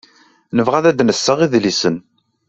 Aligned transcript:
Nebɣa 0.57 0.79
ad 0.87 0.95
d-nseɣ 0.97 1.37
idlisen. 1.45 1.95